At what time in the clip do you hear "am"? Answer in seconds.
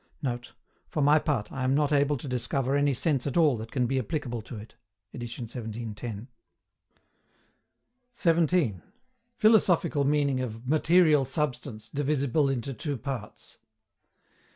1.63-1.75